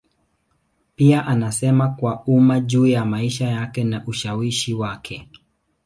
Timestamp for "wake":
4.73-5.29